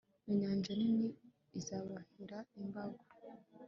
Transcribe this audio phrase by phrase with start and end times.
[0.31, 1.07] inyanja nini
[1.59, 3.01] izababera imbago